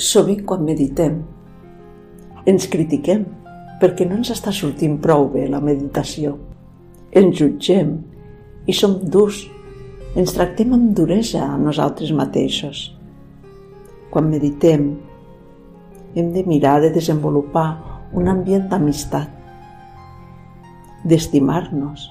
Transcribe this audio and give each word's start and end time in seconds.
Sovint 0.00 0.46
quan 0.48 0.62
meditem 0.64 1.18
ens 2.48 2.64
critiquem 2.72 3.26
perquè 3.82 4.06
no 4.08 4.16
ens 4.16 4.30
està 4.32 4.48
sortint 4.54 4.96
prou 5.04 5.26
bé 5.34 5.44
la 5.52 5.60
meditació. 5.60 6.38
Ens 7.12 7.36
jutgem 7.36 7.98
i 8.64 8.72
som 8.72 8.96
durs. 9.04 9.42
Ens 10.16 10.32
tractem 10.32 10.72
amb 10.72 10.94
duresa 10.96 11.44
a 11.44 11.60
nosaltres 11.60 12.12
mateixos. 12.16 12.86
Quan 14.08 14.32
meditem 14.32 14.88
hem 16.16 16.32
de 16.32 16.42
mirar 16.48 16.78
de 16.80 16.90
desenvolupar 16.92 17.68
un 18.16 18.28
ambient 18.28 18.68
d'amistat, 18.72 19.28
d'estimar-nos, 21.04 22.10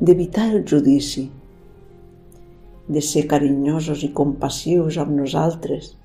d'evitar 0.00 0.50
el 0.52 0.64
judici, 0.68 1.30
de 2.88 3.00
ser 3.00 3.26
carinyosos 3.28 4.04
i 4.04 4.12
compassius 4.12 4.98
amb 5.00 5.16
nosaltres, 5.20 5.98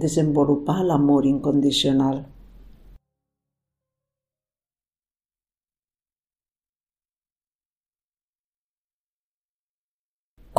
desenvolupar 0.00 0.80
l'amor 0.88 1.26
incondicional. 1.28 2.22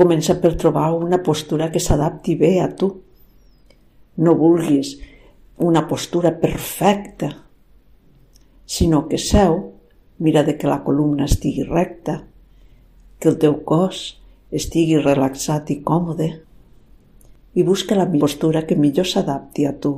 Comença 0.02 0.38
per 0.42 0.54
trobar 0.56 0.94
una 0.96 1.20
postura 1.22 1.70
que 1.74 1.82
s'adapti 1.84 2.38
bé 2.40 2.54
a 2.64 2.70
tu. 2.74 2.88
No 4.18 4.36
vulguis 4.40 4.96
una 5.58 5.84
postura 5.88 6.32
perfecta, 6.40 7.30
sinó 8.66 9.08
que 9.10 9.20
seu, 9.20 9.60
mira 10.18 10.44
de 10.48 10.58
que 10.58 10.70
la 10.70 10.80
columna 10.84 11.28
estigui 11.30 11.68
recta, 11.68 12.22
que 13.20 13.30
el 13.30 13.38
teu 13.44 13.60
cos 13.68 14.00
estigui 14.52 14.98
relaxat 14.98 15.70
i 15.76 15.82
còmode 15.86 16.32
i 17.54 17.64
busca 17.68 17.96
la 17.96 18.08
postura 18.08 18.66
que 18.68 18.78
millor 18.80 19.08
s'adapti 19.08 19.66
a 19.68 19.74
tu. 19.84 19.92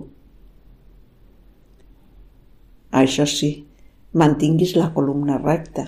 Això 3.02 3.26
sí, 3.30 3.52
mantinguis 4.14 4.76
la 4.78 4.90
columna 4.96 5.38
recta. 5.42 5.86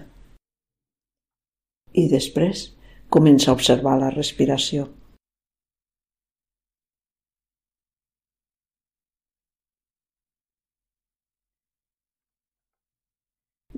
I 1.93 2.05
després 2.11 2.67
comença 3.09 3.51
a 3.51 3.57
observar 3.57 3.97
la 4.01 4.11
respiració. 4.13 4.87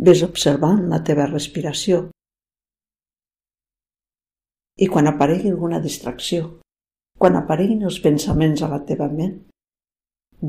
Ves 0.07 0.21
observant 0.23 0.85
la 0.91 1.01
teva 1.03 1.25
respiració. 1.27 2.05
I 4.77 4.87
quan 4.93 5.09
aparegui 5.09 5.49
alguna 5.49 5.79
distracció, 5.83 6.45
quan 7.17 7.37
apareguin 7.39 7.85
els 7.89 7.97
pensaments 8.03 8.61
a 8.61 8.69
la 8.71 8.79
teva 8.89 9.07
ment, 9.09 9.37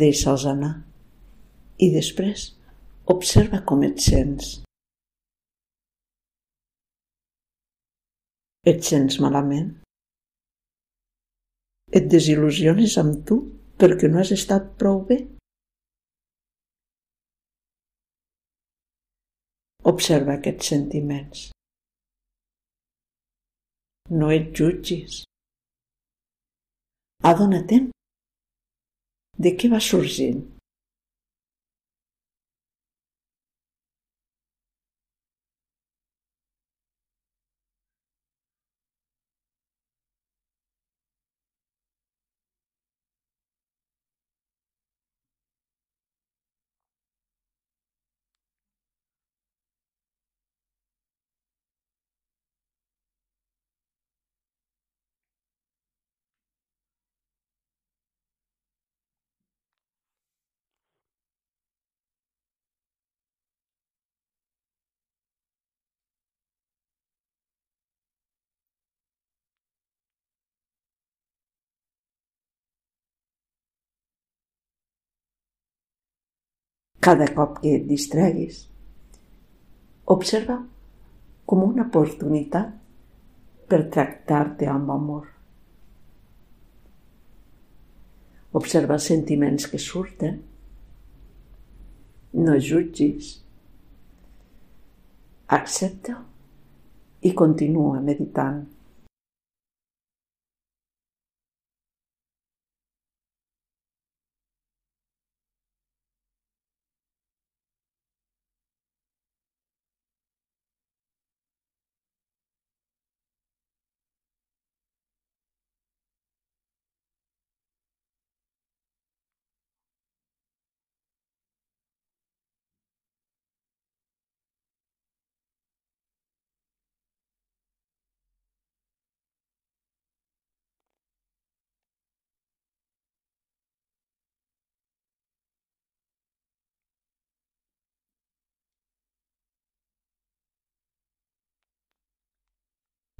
deixa'ls 0.02 0.44
anar. 0.50 0.74
I 1.80 1.88
després 1.94 2.50
observa 3.14 3.62
com 3.68 3.84
et 3.86 4.00
sents. 4.04 4.58
Et 8.68 8.82
sents 8.84 9.16
malament? 9.24 9.70
Et 11.98 12.08
desil·lusiones 12.12 12.98
amb 13.00 13.22
tu 13.28 13.38
perquè 13.80 14.10
no 14.10 14.20
has 14.20 14.34
estat 14.34 14.74
prou 14.80 15.00
bé? 15.08 15.22
Observa 19.88 20.36
aquests 20.36 20.68
sentiments. 20.74 21.46
No 24.20 24.28
et 24.34 24.52
jutgis. 24.58 25.22
Adona-te'n 27.28 27.88
de 29.44 29.50
què 29.58 29.68
va 29.72 29.80
sorgint. 29.84 30.40
Cada 77.00 77.28
cop 77.34 77.60
que 77.62 77.76
et 77.78 77.86
distreguis. 77.88 78.64
Observa 80.08 80.58
com 81.48 81.64
una 81.64 81.86
oportunitat 81.86 82.74
per 83.68 83.82
tractar-te 83.92 84.68
amb 84.68 84.92
amor. 84.92 85.26
Observa 88.58 88.96
els 88.96 89.08
sentiments 89.10 89.68
que 89.68 89.80
surten. 89.80 90.40
No 92.38 92.56
jutgis. 92.60 93.34
Accepta 95.58 96.16
i 97.24 97.32
continua 97.36 98.00
meditant. 98.04 98.64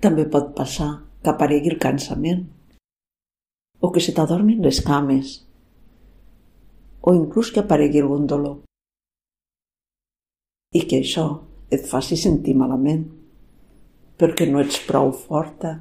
També 0.05 0.25
pot 0.31 0.55
passar 0.55 0.91
que 1.23 1.33
aparegui 1.33 1.73
el 1.73 1.81
cansament 1.83 2.45
o 3.83 3.91
que 3.95 4.03
se 4.05 4.15
t'adormin 4.15 4.63
les 4.63 4.79
cames 4.87 5.35
o 7.03 7.15
inclús 7.17 7.51
que 7.55 7.65
aparegui 7.65 8.03
algun 8.03 8.27
dolor 8.31 8.59
i 10.79 10.85
que 10.89 11.01
això 11.03 11.27
et 11.75 11.87
faci 11.91 12.19
sentir 12.21 12.55
malament 12.59 13.07
perquè 14.21 14.49
no 14.51 14.61
ets 14.63 14.81
prou 14.87 15.13
forta. 15.15 15.73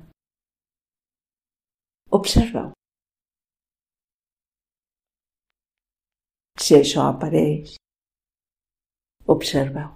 Observa-ho. 2.18 2.72
Si 6.62 6.76
això 6.78 7.08
apareix, 7.10 7.76
observa-ho. 9.34 9.94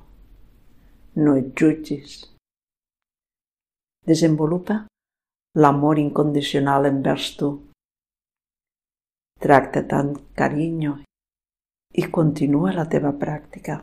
No 1.22 1.36
et 1.40 1.52
jutgis. 1.60 2.20
Desenvolupa 4.02 4.86
l'amor 5.62 6.00
incondicional 6.02 6.90
envers 6.90 7.36
tu. 7.38 7.52
Tracta't 9.42 9.94
amb 9.94 10.18
carinyo 10.34 10.96
i 12.02 12.10
continua 12.10 12.74
la 12.74 12.88
teva 12.90 13.12
pràctica. 13.14 13.78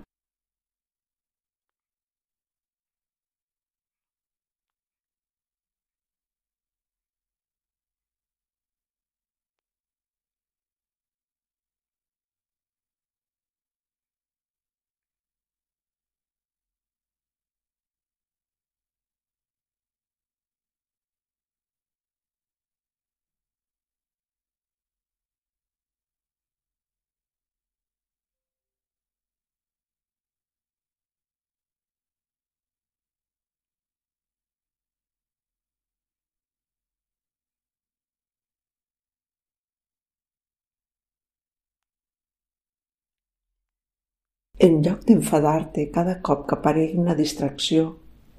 En 44.59 44.81
lloc 44.83 45.05
d'enfadar-te 45.07 45.85
cada 45.95 46.17
cop 46.27 46.41
que 46.49 46.57
aparegui 46.57 46.99
una 46.99 47.15
distracció, 47.15 47.93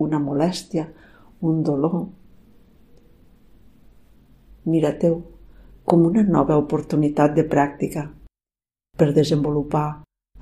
una 0.03 0.19
molèstia, 0.19 0.89
un 1.47 1.61
dolor, 1.63 2.01
mira-teu 4.67 5.15
com 5.87 6.03
una 6.09 6.25
nova 6.27 6.57
oportunitat 6.59 7.37
de 7.37 7.45
pràctica 7.53 8.03
per 8.99 9.13
desenvolupar 9.15 9.87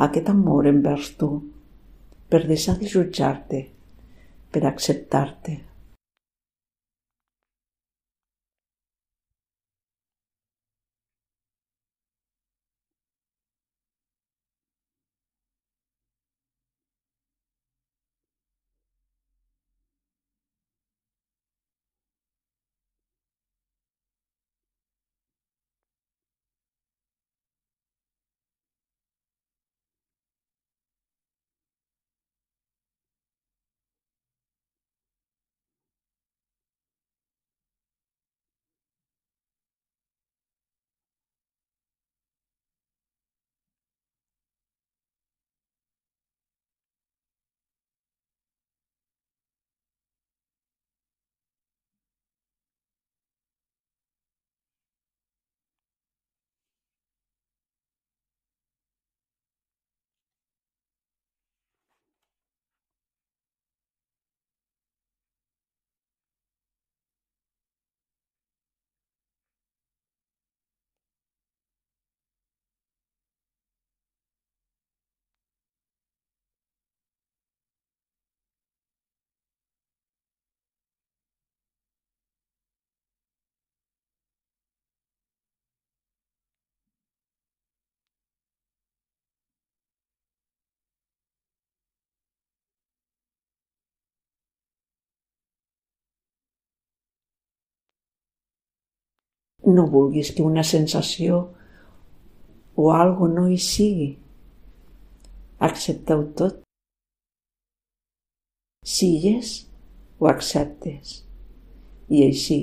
aquest 0.08 0.34
amor 0.34 0.66
envers 0.72 1.12
tu, 1.22 1.30
per 2.28 2.42
deixar 2.50 2.76
de 2.82 2.90
jutjar-te, 2.90 3.62
per 4.52 4.66
acceptar-te. 4.66 5.60
No 99.68 99.88
vulguis 99.92 100.32
que 100.36 100.46
una 100.46 100.64
sensació 100.64 101.42
o 102.78 102.92
algo 102.94 103.28
no 103.28 103.48
hi 103.50 103.58
sigui. 103.60 104.10
Accepteu 105.68 106.24
tot. 106.40 106.62
Si 108.88 109.10
hi 109.18 109.34
és, 109.36 109.54
ho 110.20 110.30
acceptes. 110.32 111.22
I 112.08 112.24
així, 112.30 112.60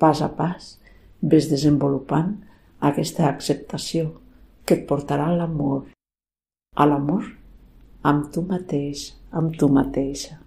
pas 0.00 0.22
a 0.24 0.30
pas, 0.38 0.76
ves 1.20 1.50
desenvolupant 1.50 2.38
aquesta 2.90 3.28
acceptació 3.28 4.14
que 4.64 4.78
et 4.78 4.86
portarà 4.88 5.28
a 5.28 5.36
l'amor, 5.36 5.82
a 6.76 6.86
l'amor 6.88 7.26
amb 8.06 8.30
tu 8.32 8.46
mateix, 8.46 9.10
amb 9.36 9.58
tu 9.60 9.68
mateixa. 9.68 10.38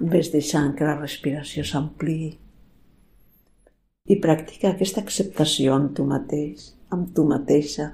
Ves 0.00 0.30
deixant 0.32 0.72
que 0.76 0.86
la 0.88 0.96
respiració 0.96 1.64
s'ampliï 1.68 2.30
i 4.10 4.16
practica 4.18 4.70
aquesta 4.70 5.02
acceptació 5.04 5.74
amb 5.76 5.92
tu 5.96 6.06
mateix, 6.08 6.70
amb 6.90 7.10
tu 7.14 7.26
mateixa, 7.28 7.90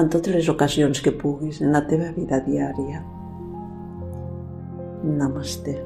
en 0.00 0.08
totes 0.12 0.34
les 0.34 0.48
ocasions 0.52 1.02
que 1.04 1.12
puguis 1.20 1.60
en 1.60 1.76
la 1.76 1.84
teva 1.90 2.08
vida 2.16 2.40
diària. 2.48 3.02
Namaste. 5.04 5.76